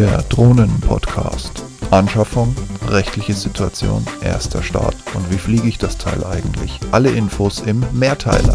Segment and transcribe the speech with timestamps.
[0.00, 1.62] Der Drohnen-Podcast.
[1.90, 2.56] Anschaffung,
[2.86, 6.80] rechtliche Situation, erster Start und wie fliege ich das Teil eigentlich?
[6.90, 8.54] Alle Infos im Mehrteiler.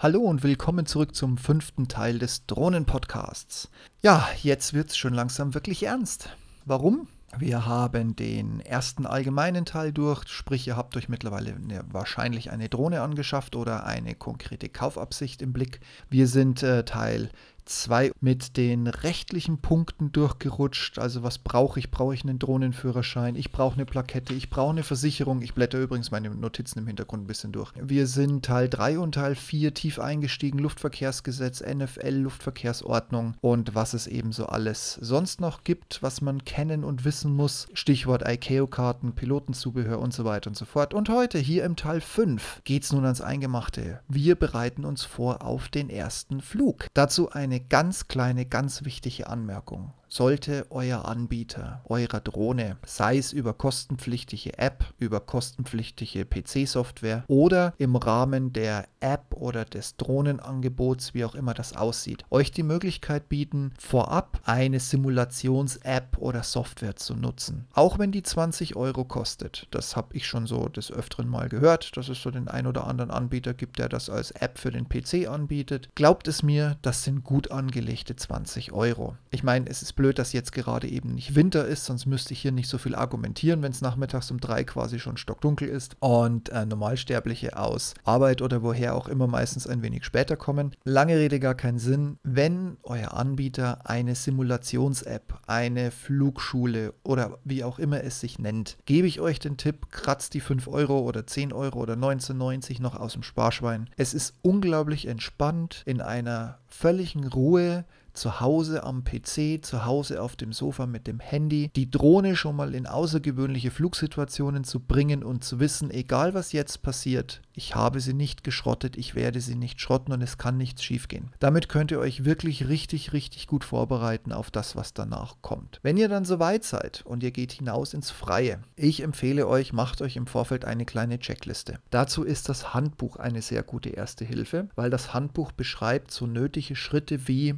[0.00, 3.70] Hallo und willkommen zurück zum fünften Teil des Drohnen-Podcasts.
[4.02, 6.30] Ja, jetzt wird es schon langsam wirklich ernst.
[6.64, 7.06] Warum?
[7.38, 12.68] Wir haben den ersten allgemeinen Teil durch, sprich ihr habt euch mittlerweile eine, wahrscheinlich eine
[12.68, 15.80] Drohne angeschafft oder eine konkrete Kaufabsicht im Blick.
[16.08, 17.30] Wir sind äh, Teil
[17.64, 20.98] 2 mit den rechtlichen Punkten durchgerutscht.
[20.98, 21.90] Also was brauche ich?
[21.90, 23.36] Brauche ich einen Drohnenführerschein?
[23.36, 25.42] Ich brauche eine Plakette, ich brauche eine Versicherung.
[25.42, 27.72] Ich blätter übrigens meine Notizen im Hintergrund ein bisschen durch.
[27.80, 30.58] Wir sind Teil 3 und Teil 4 tief eingestiegen.
[30.58, 36.84] Luftverkehrsgesetz, NFL, Luftverkehrsordnung und was es eben so alles sonst noch gibt, was man kennen
[36.84, 37.68] und wissen muss.
[37.74, 40.94] Stichwort ICAO-Karten, Pilotenzubehör und so weiter und so fort.
[40.94, 44.00] Und heute hier im Teil 5 geht es nun ans Eingemachte.
[44.08, 46.86] Wir bereiten uns vor auf den ersten Flug.
[46.94, 53.32] Dazu eine eine ganz kleine, ganz wichtige Anmerkung sollte euer Anbieter eurer Drohne, sei es
[53.32, 61.24] über kostenpflichtige App, über kostenpflichtige PC-Software oder im Rahmen der App oder des Drohnenangebots, wie
[61.24, 67.66] auch immer das aussieht, euch die Möglichkeit bieten, vorab eine Simulations-App oder Software zu nutzen.
[67.72, 69.66] Auch wenn die 20 Euro kostet.
[69.72, 72.86] Das habe ich schon so des Öfteren mal gehört, dass es so den ein oder
[72.86, 75.88] anderen Anbieter gibt, der das als App für den PC anbietet.
[75.96, 79.16] Glaubt es mir, das sind gut angelegte 20 Euro.
[79.32, 82.34] Ich meine, es ist blöd, blöd, dass jetzt gerade eben nicht Winter ist, sonst müsste
[82.34, 85.96] ich hier nicht so viel argumentieren, wenn es nachmittags um drei quasi schon stockdunkel ist
[85.98, 90.76] und äh, Normalsterbliche aus Arbeit oder woher auch immer meistens ein wenig später kommen.
[90.84, 92.18] Lange Rede gar keinen Sinn.
[92.22, 99.06] Wenn euer Anbieter eine Simulations-App, eine Flugschule oder wie auch immer es sich nennt, gebe
[99.06, 103.14] ich euch den Tipp, kratzt die 5 Euro oder 10 Euro oder 19,90 noch aus
[103.14, 103.88] dem Sparschwein.
[103.96, 110.36] Es ist unglaublich entspannt in einer völligen Ruhe zu Hause am PC, zu Hause auf
[110.36, 115.44] dem Sofa mit dem Handy, die Drohne schon mal in außergewöhnliche Flugsituationen zu bringen und
[115.44, 119.80] zu wissen, egal was jetzt passiert, ich habe sie nicht geschrottet, ich werde sie nicht
[119.80, 121.30] schrotten und es kann nichts schiefgehen.
[121.38, 125.78] Damit könnt ihr euch wirklich richtig, richtig gut vorbereiten auf das, was danach kommt.
[125.82, 130.02] Wenn ihr dann soweit seid und ihr geht hinaus ins Freie, ich empfehle euch, macht
[130.02, 131.78] euch im Vorfeld eine kleine Checkliste.
[131.90, 136.76] Dazu ist das Handbuch eine sehr gute erste Hilfe, weil das Handbuch beschreibt so nötige
[136.76, 137.54] Schritte wie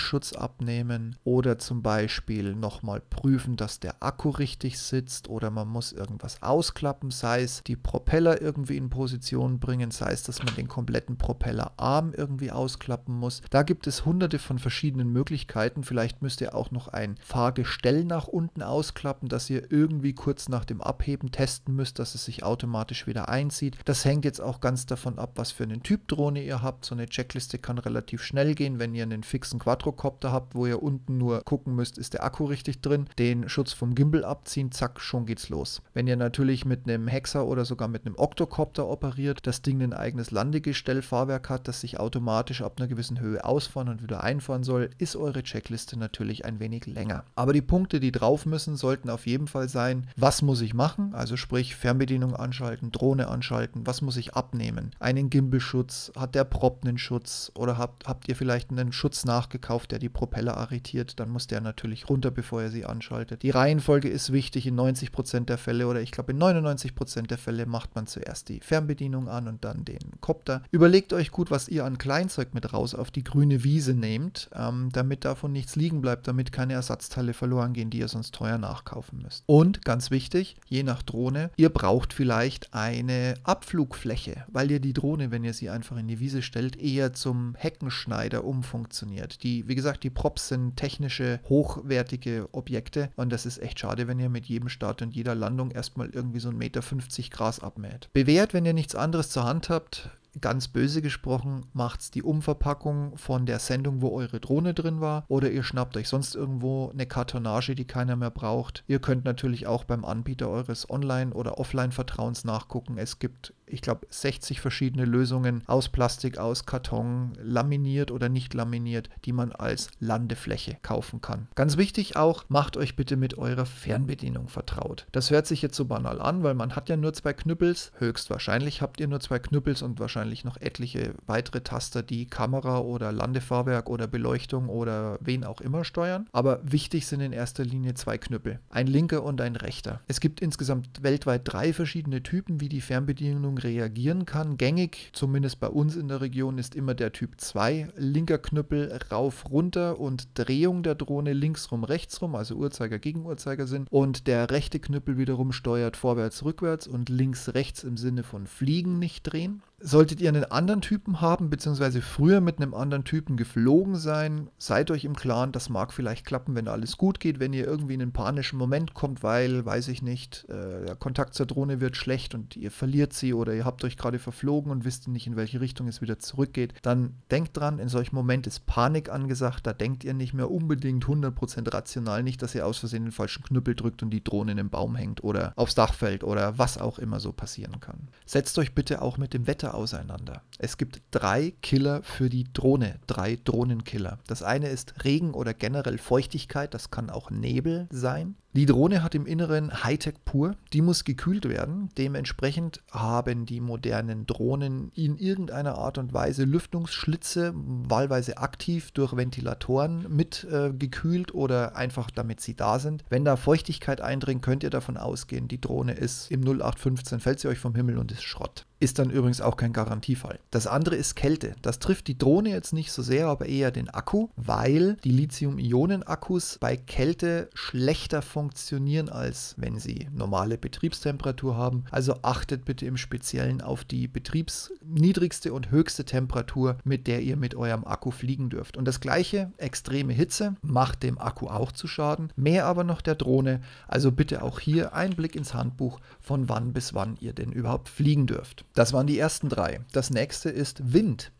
[0.00, 5.92] Gimbelschutz abnehmen oder zum Beispiel nochmal prüfen, dass der Akku richtig sitzt oder man muss
[5.92, 10.68] irgendwas ausklappen, sei es die Propeller irgendwie in Position bringen, sei es, dass man den
[10.68, 13.42] kompletten Propellerarm irgendwie ausklappen muss.
[13.50, 15.84] Da gibt es hunderte von verschiedenen Möglichkeiten.
[15.84, 20.64] Vielleicht müsst ihr auch noch ein Fahrgestell nach unten ausklappen, dass ihr irgendwie kurz nach
[20.64, 23.76] dem Abheben testen müsst, dass es sich automatisch wieder einzieht.
[23.84, 26.86] Das hängt jetzt auch ganz davon ab, was für einen Typ Drohne ihr habt.
[26.86, 29.58] So eine Checkliste kann relativ schnell gehen, wenn ihr einen fixen
[29.90, 33.72] Quadrocopter habt, wo ihr unten nur gucken müsst, ist der Akku richtig drin, den Schutz
[33.72, 35.82] vom Gimbal abziehen, zack, schon geht's los.
[35.94, 39.92] Wenn ihr natürlich mit einem Hexer oder sogar mit einem Octocopter operiert, das Ding ein
[39.92, 44.90] eigenes Landegestellfahrwerk hat, das sich automatisch ab einer gewissen Höhe ausfahren und wieder einfahren soll,
[44.98, 47.24] ist eure Checkliste natürlich ein wenig länger.
[47.34, 51.14] Aber die Punkte, die drauf müssen, sollten auf jeden Fall sein, was muss ich machen?
[51.14, 54.90] Also sprich Fernbedienung anschalten, Drohne anschalten, was muss ich abnehmen?
[54.98, 59.79] Einen Gimbelschutz, hat der Prop einen Schutz oder habt, habt ihr vielleicht einen Schutz nachgekauft,
[59.86, 63.42] der die Propeller arretiert, dann muss der natürlich runter, bevor ihr sie anschaltet.
[63.42, 67.66] Die Reihenfolge ist wichtig in 90% der Fälle oder ich glaube in 99% der Fälle
[67.66, 70.62] macht man zuerst die Fernbedienung Fernbedienung an und dann den Kopter.
[70.70, 74.90] Überlegt euch gut, was ihr an Kleinzeug mit raus auf die grüne Wiese nehmt, ähm,
[74.92, 79.22] damit davon nichts liegen bleibt, damit keine Ersatzteile verloren gehen, die ihr sonst teuer nachkaufen
[79.22, 79.44] müsst.
[79.46, 85.30] Und ganz wichtig, je nach Drohne, ihr braucht vielleicht eine Abflugfläche, weil ihr die Drohne,
[85.30, 89.42] wenn ihr sie einfach in die Wiese stellt, eher zum Heckenschneider umfunktioniert.
[89.42, 94.18] Die, wie gesagt, die Props sind technische, hochwertige Objekte und das ist echt schade, wenn
[94.18, 96.82] ihr mit jedem Start und jeder Landung erstmal irgendwie so 1,50 Meter
[97.30, 98.10] Gras abmäht.
[98.12, 103.16] Bewährt, wenn ihr nichts anderes zur Hand habt, ganz böse gesprochen, macht es die Umverpackung
[103.16, 107.06] von der Sendung, wo eure Drohne drin war, oder ihr schnappt euch sonst irgendwo eine
[107.06, 108.84] Kartonage, die keiner mehr braucht.
[108.86, 112.98] Ihr könnt natürlich auch beim Anbieter eures Online- oder Offline-Vertrauens nachgucken.
[112.98, 119.08] Es gibt ich glaube, 60 verschiedene Lösungen aus Plastik, aus Karton, laminiert oder nicht laminiert,
[119.24, 121.48] die man als Landefläche kaufen kann.
[121.54, 125.06] Ganz wichtig auch, macht euch bitte mit eurer Fernbedienung vertraut.
[125.12, 127.92] Das hört sich jetzt so banal an, weil man hat ja nur zwei Knüppels.
[127.98, 133.12] Höchstwahrscheinlich habt ihr nur zwei Knüppels und wahrscheinlich noch etliche weitere Taster, die Kamera oder
[133.12, 136.28] Landefahrwerk oder Beleuchtung oder wen auch immer steuern.
[136.32, 138.60] Aber wichtig sind in erster Linie zwei Knüppel.
[138.70, 140.00] Ein linker und ein rechter.
[140.08, 144.56] Es gibt insgesamt weltweit drei verschiedene Typen, wie die Fernbedienung reagieren kann.
[144.56, 147.88] Gängig, zumindest bei uns in der Region, ist immer der Typ 2.
[147.96, 153.26] Linker Knüppel rauf, runter und Drehung der Drohne links rum, rechts rum, also Uhrzeiger gegen
[153.26, 153.86] Uhrzeigersinn.
[153.90, 158.98] Und der rechte Knüppel wiederum steuert vorwärts, rückwärts und links, rechts im Sinne von Fliegen
[158.98, 159.62] nicht drehen.
[159.82, 164.90] Solltet ihr einen anderen Typen haben, beziehungsweise früher mit einem anderen Typen geflogen sein, seid
[164.90, 168.02] euch im Klaren, das mag vielleicht klappen, wenn alles gut geht, wenn ihr irgendwie in
[168.02, 172.34] einen panischen Moment kommt, weil, weiß ich nicht, äh, der Kontakt zur Drohne wird schlecht
[172.34, 175.62] und ihr verliert sie oder ihr habt euch gerade verflogen und wisst nicht, in welche
[175.62, 180.04] Richtung es wieder zurückgeht, dann denkt dran, in solchem Moment ist Panik angesagt, da denkt
[180.04, 184.02] ihr nicht mehr unbedingt 100% rational, nicht, dass ihr aus Versehen den falschen Knüppel drückt
[184.02, 187.18] und die Drohne in den Baum hängt oder aufs Dach fällt oder was auch immer
[187.18, 188.08] so passieren kann.
[188.26, 190.42] Setzt euch bitte auch mit dem Wetter auseinander.
[190.58, 194.18] Es gibt drei Killer für die Drohne, drei Drohnenkiller.
[194.26, 198.36] Das eine ist Regen oder generell Feuchtigkeit, das kann auch Nebel sein.
[198.52, 201.88] Die Drohne hat im Inneren Hightech pur, die muss gekühlt werden.
[201.96, 210.04] Dementsprechend haben die modernen Drohnen in irgendeiner Art und Weise Lüftungsschlitze, wahlweise aktiv durch Ventilatoren
[210.08, 213.04] mit äh, gekühlt oder einfach damit sie da sind.
[213.08, 217.46] Wenn da Feuchtigkeit eindringt, könnt ihr davon ausgehen, die Drohne ist im 0815, fällt sie
[217.46, 220.40] euch vom Himmel und ist Schrott ist dann übrigens auch kein Garantiefall.
[220.50, 221.54] Das andere ist Kälte.
[221.62, 226.58] Das trifft die Drohne jetzt nicht so sehr, aber eher den Akku, weil die Lithium-Ionen-Akkus
[226.60, 231.84] bei Kälte schlechter funktionieren, als wenn sie normale Betriebstemperatur haben.
[231.90, 237.54] Also achtet bitte im Speziellen auf die betriebsniedrigste und höchste Temperatur, mit der ihr mit
[237.54, 238.78] eurem Akku fliegen dürft.
[238.78, 243.14] Und das gleiche, extreme Hitze, macht dem Akku auch zu Schaden, mehr aber noch der
[243.14, 243.60] Drohne.
[243.86, 247.90] Also bitte auch hier ein Blick ins Handbuch, von wann bis wann ihr denn überhaupt
[247.90, 248.64] fliegen dürft.
[248.72, 249.80] Das waren die ersten drei.
[249.92, 251.30] Das nächste ist Wind.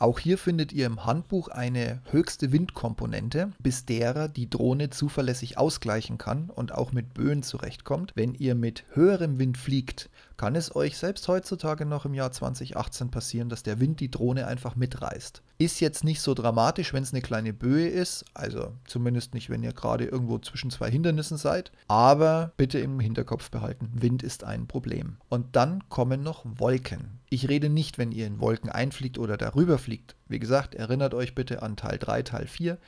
[0.00, 6.16] Auch hier findet ihr im Handbuch eine höchste Windkomponente, bis derer die Drohne zuverlässig ausgleichen
[6.16, 8.12] kann und auch mit Böen zurechtkommt.
[8.14, 10.08] Wenn ihr mit höherem Wind fliegt,
[10.40, 14.46] kann es euch selbst heutzutage noch im Jahr 2018 passieren, dass der Wind die Drohne
[14.46, 15.42] einfach mitreißt.
[15.58, 19.62] Ist jetzt nicht so dramatisch, wenn es eine kleine Böe ist, also zumindest nicht, wenn
[19.62, 24.66] ihr gerade irgendwo zwischen zwei Hindernissen seid, aber bitte im Hinterkopf behalten, Wind ist ein
[24.66, 25.18] Problem.
[25.28, 27.20] Und dann kommen noch Wolken.
[27.28, 30.16] Ich rede nicht, wenn ihr in Wolken einfliegt oder darüber fliegt.
[30.26, 32.78] Wie gesagt, erinnert euch bitte an Teil 3, Teil 4.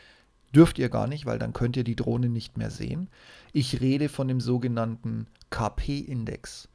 [0.54, 3.10] Dürft ihr gar nicht, weil dann könnt ihr die Drohne nicht mehr sehen.
[3.52, 6.70] Ich rede von dem sogenannten KP-Index.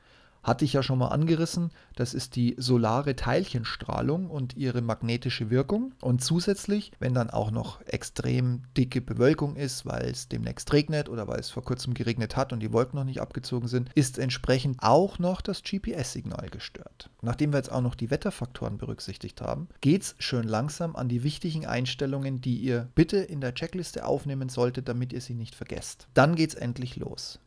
[0.47, 1.71] Hatte ich ja schon mal angerissen.
[1.97, 5.93] Das ist die solare Teilchenstrahlung und ihre magnetische Wirkung.
[5.99, 11.27] Und zusätzlich, wenn dann auch noch extrem dicke Bewölkung ist, weil es demnächst regnet oder
[11.27, 14.77] weil es vor kurzem geregnet hat und die Wolken noch nicht abgezogen sind, ist entsprechend
[14.81, 17.09] auch noch das GPS-Signal gestört.
[17.21, 21.23] Nachdem wir jetzt auch noch die Wetterfaktoren berücksichtigt haben, geht es schön langsam an die
[21.23, 26.07] wichtigen Einstellungen, die ihr bitte in der Checkliste aufnehmen solltet, damit ihr sie nicht vergesst.
[26.13, 27.41] Dann geht es endlich los.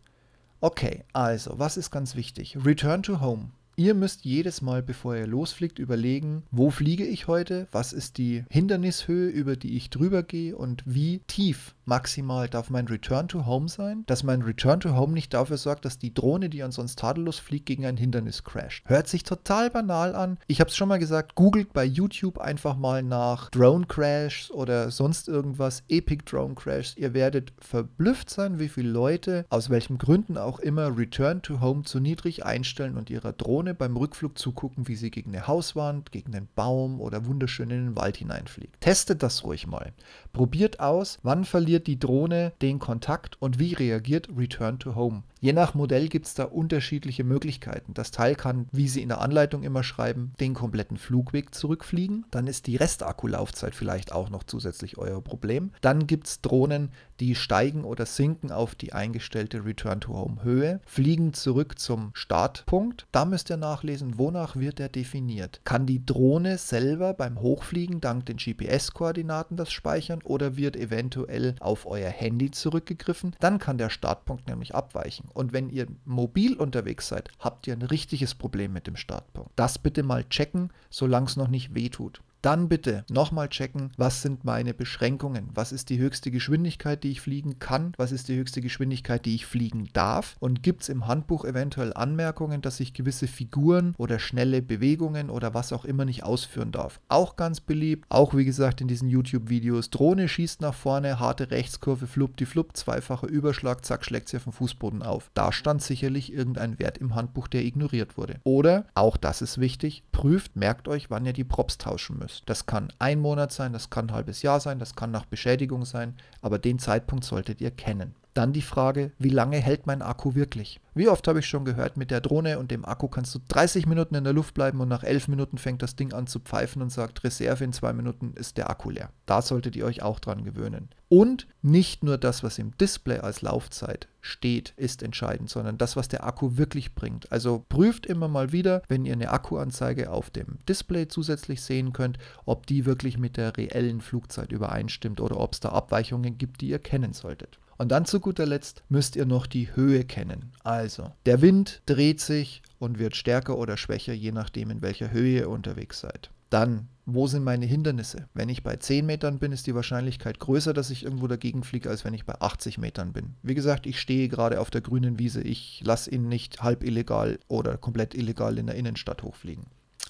[0.63, 2.57] Okay, also, was ist ganz wichtig?
[2.65, 3.53] Return to Home.
[3.81, 8.45] Ihr müsst jedes Mal, bevor ihr losfliegt, überlegen, wo fliege ich heute, was ist die
[8.51, 13.69] Hindernishöhe, über die ich drüber gehe und wie tief maximal darf mein Return to Home
[13.69, 17.39] sein, dass mein Return to Home nicht dafür sorgt, dass die Drohne, die ansonsten tadellos
[17.39, 18.85] fliegt, gegen ein Hindernis crasht.
[18.87, 20.39] Hört sich total banal an.
[20.47, 24.91] Ich habe es schon mal gesagt, googelt bei YouTube einfach mal nach Drone Crashs oder
[24.91, 26.99] sonst irgendwas, Epic Drone Crashs.
[26.99, 31.83] Ihr werdet verblüfft sein, wie viele Leute, aus welchen Gründen auch immer, Return to Home
[31.83, 36.11] zu niedrig einstellen und ihrer Drohne Drohne beim Rückflug zugucken, wie sie gegen eine Hauswand,
[36.11, 38.81] gegen einen Baum oder wunderschön in den Wald hineinfliegt.
[38.81, 39.93] Testet das ruhig mal.
[40.33, 45.23] Probiert aus, wann verliert die Drohne den Kontakt und wie reagiert Return to Home.
[45.43, 47.95] Je nach Modell gibt es da unterschiedliche Möglichkeiten.
[47.95, 52.27] Das Teil kann, wie Sie in der Anleitung immer schreiben, den kompletten Flugweg zurückfliegen.
[52.31, 55.73] Dann ist die Restakkulaufzeit vielleicht auch noch zusätzlich euer Problem.
[55.81, 62.11] Dann gibt es Drohnen, die steigen oder sinken auf die eingestellte Return-to-Home-Höhe, fliegen zurück zum
[62.13, 63.07] Startpunkt.
[63.11, 65.61] Da müsst ihr nachlesen, wonach wird er definiert.
[65.65, 71.87] Kann die Drohne selber beim Hochfliegen dank den GPS-Koordinaten das speichern oder wird eventuell auf
[71.87, 73.37] euer Handy zurückgegriffen?
[73.41, 75.29] Dann kann der Startpunkt nämlich abweichen.
[75.35, 79.51] Und wenn ihr mobil unterwegs seid, habt ihr ein richtiges Problem mit dem Startpunkt.
[79.57, 82.23] Das bitte mal checken, solange es noch nicht wehtut.
[82.43, 85.51] Dann bitte nochmal checken, was sind meine Beschränkungen?
[85.53, 87.93] Was ist die höchste Geschwindigkeit, die ich fliegen kann?
[87.99, 90.37] Was ist die höchste Geschwindigkeit, die ich fliegen darf?
[90.41, 95.53] Und gibt es im Handbuch eventuell Anmerkungen, dass ich gewisse Figuren oder schnelle Bewegungen oder
[95.53, 96.99] was auch immer nicht ausführen darf?
[97.11, 99.91] Auch ganz beliebt, auch wie gesagt in diesen YouTube-Videos.
[99.91, 104.53] Drohne schießt nach vorne, harte Rechtskurve, flupp die flupp, zweifacher Überschlag, zack, schlägt sie den
[104.53, 105.31] Fußboden auf.
[105.35, 108.41] Da stand sicherlich irgendein Wert im Handbuch, der ignoriert wurde.
[108.45, 112.43] Oder, auch das ist wichtig, prüft, merkt euch, wann ihr die Props tauschen müsst ist.
[112.47, 115.85] Das kann ein Monat sein, das kann ein halbes Jahr sein, das kann nach Beschädigung
[115.85, 118.15] sein, aber den Zeitpunkt solltet ihr kennen.
[118.35, 120.81] Dann die Frage, wie lange hält mein Akku wirklich?
[120.95, 123.87] Wie oft habe ich schon gehört, mit der Drohne und dem Akku kannst du 30
[123.87, 126.83] Minuten in der Luft bleiben und nach 11 Minuten fängt das Ding an zu pfeifen
[126.83, 129.11] und sagt, Reserve in zwei Minuten ist der Akku leer.
[129.27, 130.91] Da solltet ihr euch auch dran gewöhnen.
[131.09, 136.09] Und nicht nur das, was im Display als Laufzeit steht, ist entscheidend, sondern das, was
[136.09, 137.33] der Akku wirklich bringt.
[137.33, 142.19] Also prüft immer mal wieder, wenn ihr eine Akkuanzeige auf dem Display zusätzlich sehen könnt,
[142.45, 146.69] ob die wirklich mit der reellen Flugzeit übereinstimmt oder ob es da Abweichungen gibt, die
[146.69, 147.59] ihr kennen solltet.
[147.81, 150.53] Und dann zu guter Letzt müsst ihr noch die Höhe kennen.
[150.63, 155.39] Also, der Wind dreht sich und wird stärker oder schwächer, je nachdem, in welcher Höhe
[155.39, 156.29] ihr unterwegs seid.
[156.51, 158.29] Dann, wo sind meine Hindernisse?
[158.35, 161.89] Wenn ich bei 10 Metern bin, ist die Wahrscheinlichkeit größer, dass ich irgendwo dagegen fliege,
[161.89, 163.37] als wenn ich bei 80 Metern bin.
[163.43, 165.41] Wie gesagt, ich stehe gerade auf der grünen Wiese.
[165.41, 169.65] Ich lasse ihn nicht halb illegal oder komplett illegal in der Innenstadt hochfliegen.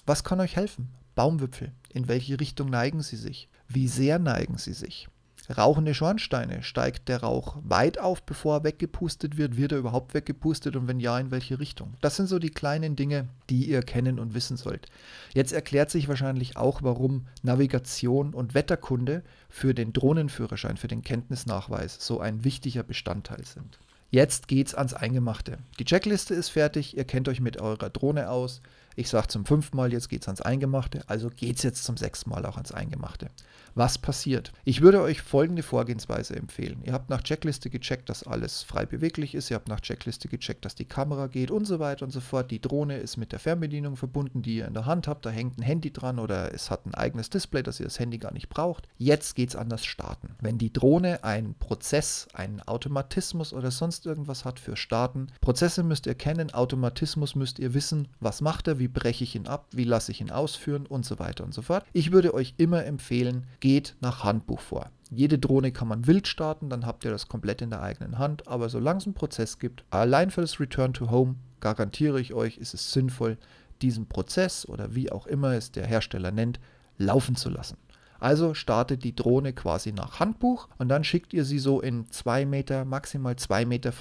[0.05, 0.89] Was kann euch helfen?
[1.15, 1.71] Baumwipfel.
[1.93, 3.47] In welche Richtung neigen sie sich?
[3.69, 5.07] Wie sehr neigen sie sich?
[5.57, 9.57] Rauchende Schornsteine, steigt der Rauch weit auf, bevor er weggepustet wird?
[9.57, 11.93] Wird er überhaupt weggepustet und wenn ja, in welche Richtung?
[12.01, 14.87] Das sind so die kleinen Dinge, die ihr kennen und wissen sollt.
[15.33, 21.97] Jetzt erklärt sich wahrscheinlich auch, warum Navigation und Wetterkunde für den Drohnenführerschein, für den Kenntnisnachweis
[21.99, 23.79] so ein wichtiger Bestandteil sind.
[24.09, 25.57] Jetzt geht's ans Eingemachte.
[25.79, 28.61] Die Checkliste ist fertig, ihr kennt euch mit eurer Drohne aus.
[28.95, 32.45] Ich sage zum fünften Mal, jetzt geht's ans Eingemachte, also geht's jetzt zum sechsten Mal
[32.45, 33.29] auch ans Eingemachte.
[33.73, 34.51] Was passiert?
[34.65, 36.81] Ich würde euch folgende Vorgehensweise empfehlen.
[36.83, 39.49] Ihr habt nach Checkliste gecheckt, dass alles frei beweglich ist.
[39.49, 42.51] Ihr habt nach Checkliste gecheckt, dass die Kamera geht und so weiter und so fort.
[42.51, 45.25] Die Drohne ist mit der Fernbedienung verbunden, die ihr in der Hand habt.
[45.25, 48.17] Da hängt ein Handy dran oder es hat ein eigenes Display, dass ihr das Handy
[48.17, 48.89] gar nicht braucht.
[48.97, 50.35] Jetzt geht's an das Starten.
[50.41, 56.07] Wenn die Drohne einen Prozess, einen Automatismus oder sonst irgendwas hat für Starten, Prozesse müsst
[56.07, 59.85] ihr kennen, Automatismus müsst ihr wissen, was macht er, wie breche ich ihn ab, wie
[59.85, 61.85] lasse ich ihn ausführen und so weiter und so fort.
[61.93, 64.91] Ich würde euch immer empfehlen, geht nach Handbuch vor.
[65.09, 68.47] Jede Drohne kann man wild starten, dann habt ihr das komplett in der eigenen Hand,
[68.47, 72.57] aber solange es einen Prozess gibt, allein für das Return to Home garantiere ich euch,
[72.57, 73.37] ist es sinnvoll,
[73.81, 76.59] diesen Prozess oder wie auch immer es der Hersteller nennt,
[76.97, 77.77] laufen zu lassen.
[78.21, 82.45] Also startet die Drohne quasi nach Handbuch und dann schickt ihr sie so in 2
[82.45, 83.91] Meter, maximal 2,50 Meter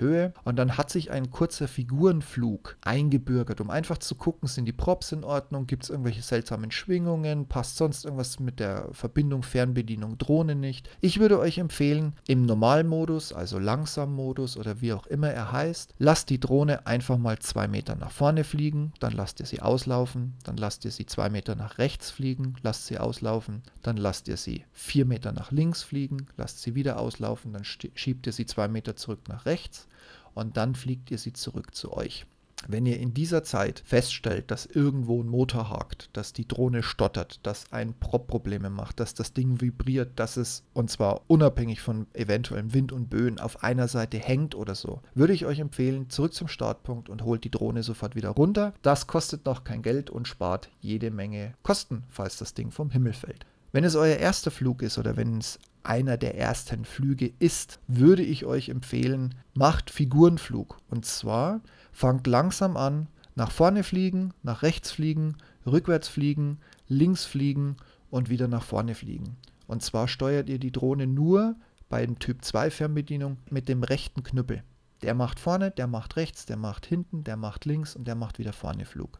[0.00, 4.72] Höhe und dann hat sich ein kurzer Figurenflug eingebürgert, um einfach zu gucken, sind die
[4.72, 10.18] Props in Ordnung, gibt es irgendwelche seltsamen Schwingungen, passt sonst irgendwas mit der Verbindung Fernbedienung
[10.18, 10.90] Drohne nicht.
[11.00, 16.28] Ich würde euch empfehlen, im Normalmodus, also Langsam-Modus oder wie auch immer er heißt, lasst
[16.28, 20.58] die Drohne einfach mal 2 Meter nach vorne fliegen, dann lasst ihr sie auslaufen, dann
[20.58, 24.64] lasst ihr sie 2 Meter nach rechts fliegen, lasst sie auslaufen, dann lasst ihr sie
[24.72, 28.96] vier Meter nach links fliegen, lasst sie wieder auslaufen, dann schiebt ihr sie zwei Meter
[28.96, 29.88] zurück nach rechts
[30.34, 32.26] und dann fliegt ihr sie zurück zu euch.
[32.68, 37.40] Wenn ihr in dieser Zeit feststellt, dass irgendwo ein Motor hakt, dass die Drohne stottert,
[37.42, 42.06] dass ein Prop Probleme macht, dass das Ding vibriert, dass es, und zwar unabhängig von
[42.14, 46.34] eventuellem Wind und Böen, auf einer Seite hängt oder so, würde ich euch empfehlen, zurück
[46.34, 48.74] zum Startpunkt und holt die Drohne sofort wieder runter.
[48.82, 53.12] Das kostet noch kein Geld und spart jede Menge Kosten, falls das Ding vom Himmel
[53.12, 53.44] fällt.
[53.72, 58.22] Wenn es euer erster Flug ist oder wenn es einer der ersten Flüge ist, würde
[58.22, 60.76] ich euch empfehlen, macht Figurenflug.
[60.90, 65.36] Und zwar fangt langsam an, nach vorne fliegen, nach rechts fliegen,
[65.66, 67.76] rückwärts fliegen, links fliegen
[68.10, 69.36] und wieder nach vorne fliegen.
[69.66, 71.56] Und zwar steuert ihr die Drohne nur
[71.88, 74.62] bei dem Typ 2 Fernbedienung mit dem rechten Knüppel.
[75.00, 78.38] Der macht vorne, der macht rechts, der macht hinten, der macht links und der macht
[78.38, 79.18] wieder vorne Flug.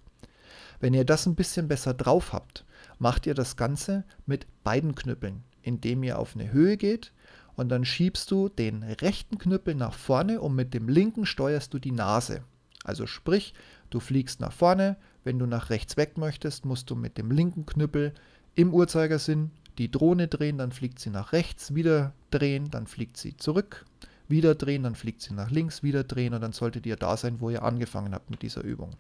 [0.81, 2.65] Wenn ihr das ein bisschen besser drauf habt,
[2.99, 7.13] macht ihr das Ganze mit beiden Knüppeln, indem ihr auf eine Höhe geht
[7.57, 11.79] und dann schiebst du den rechten Knüppel nach vorne und mit dem linken steuerst du
[11.79, 12.43] die Nase.
[12.85, 13.55] Also sprich,
[13.91, 17.67] du fliegst nach vorne, wenn du nach rechts weg möchtest, musst du mit dem linken
[17.67, 18.13] Knüppel
[18.55, 23.37] im Uhrzeigersinn die Drohne drehen, dann fliegt sie nach rechts, wieder drehen, dann fliegt sie
[23.37, 23.85] zurück,
[24.29, 27.41] wieder drehen, dann fliegt sie nach links, wieder drehen und dann solltet ihr da sein,
[27.41, 28.97] wo ihr angefangen habt mit dieser Übung.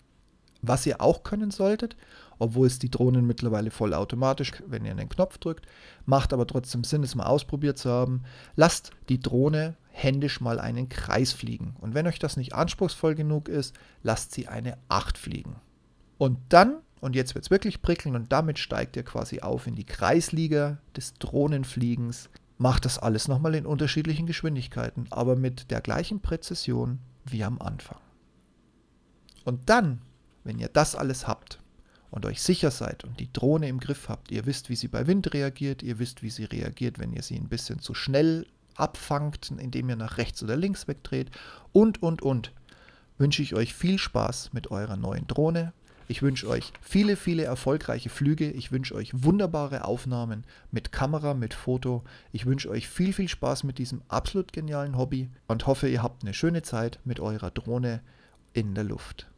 [0.63, 1.97] Was ihr auch können solltet,
[2.39, 5.67] obwohl es die Drohnen mittlerweile vollautomatisch, wenn ihr einen Knopf drückt,
[6.07, 8.23] macht aber trotzdem Sinn, es mal ausprobiert zu haben,
[8.57, 11.77] lasst die Drohne händisch mal einen Kreis fliegen.
[11.81, 15.57] Und wenn euch das nicht anspruchsvoll genug ist, lasst sie eine 8 fliegen.
[16.17, 19.75] Und dann, und jetzt wird es wirklich prickeln, und damit steigt ihr quasi auf in
[19.75, 26.21] die Kreisliga des Drohnenfliegens, macht das alles nochmal in unterschiedlichen Geschwindigkeiten, aber mit der gleichen
[26.21, 27.99] Präzision wie am Anfang.
[29.45, 30.01] Und dann
[30.45, 31.59] wenn ihr das alles habt
[32.11, 35.07] und euch sicher seid und die Drohne im Griff habt, ihr wisst, wie sie bei
[35.07, 38.47] Wind reagiert, ihr wisst, wie sie reagiert, wenn ihr sie ein bisschen zu schnell
[38.77, 41.31] abfangt, indem ihr nach rechts oder links wegdreht
[41.73, 42.53] und, und, und,
[43.19, 45.73] wünsche ich euch viel Spaß mit eurer neuen Drohne.
[46.09, 48.51] Ich wünsche euch viele, viele erfolgreiche Flüge.
[48.51, 52.03] Ich wünsche euch wunderbare Aufnahmen mit Kamera, mit Foto.
[52.33, 56.23] Ich wünsche euch viel, viel Spaß mit diesem absolut genialen Hobby und hoffe, ihr habt
[56.23, 58.03] eine schöne Zeit mit eurer Drohne
[58.53, 59.32] in der Luft.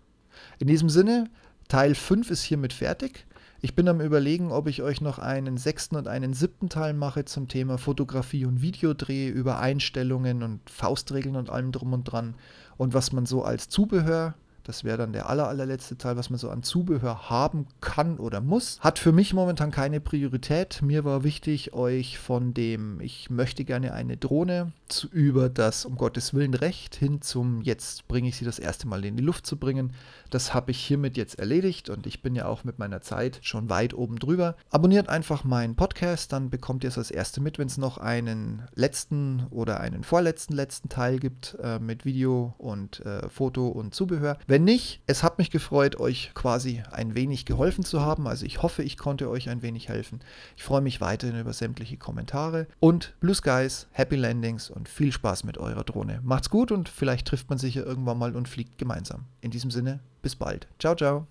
[0.59, 1.29] In diesem Sinne,
[1.69, 3.27] Teil 5 ist hiermit fertig.
[3.61, 7.25] Ich bin am Überlegen, ob ich euch noch einen sechsten und einen siebten Teil mache
[7.25, 12.35] zum Thema Fotografie und Videodreh über Einstellungen und Faustregeln und allem drum und dran
[12.77, 16.39] und was man so als Zubehör das wäre dann der aller, allerletzte Teil, was man
[16.39, 18.81] so an Zubehör haben kann oder muss.
[18.81, 20.83] Hat für mich momentan keine Priorität.
[20.83, 25.97] Mir war wichtig, euch von dem, ich möchte gerne eine Drohne, zu, über das um
[25.97, 29.47] Gottes Willen Recht hin zum, jetzt bringe ich sie das erste Mal in die Luft
[29.47, 29.93] zu bringen.
[30.31, 33.69] Das habe ich hiermit jetzt erledigt und ich bin ja auch mit meiner Zeit schon
[33.71, 34.57] weit oben drüber.
[34.71, 38.63] Abonniert einfach meinen Podcast, dann bekommt ihr es als erste mit, wenn es noch einen
[38.75, 44.39] letzten oder einen vorletzten letzten Teil gibt äh, mit Video und äh, Foto und Zubehör.
[44.55, 48.29] Wenn nicht, es hat mich gefreut, euch quasi ein wenig geholfen zu haben.
[48.29, 50.21] Also ich hoffe, ich konnte euch ein wenig helfen.
[50.57, 55.43] Ich freue mich weiterhin über sämtliche Kommentare und Blue Skies, Happy Landings und viel Spaß
[55.43, 56.21] mit eurer Drohne.
[56.23, 59.25] Macht's gut und vielleicht trifft man sich ja irgendwann mal und fliegt gemeinsam.
[59.41, 60.69] In diesem Sinne, bis bald.
[60.79, 61.23] Ciao, ciao.